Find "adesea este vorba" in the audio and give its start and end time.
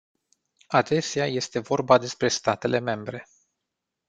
0.67-1.97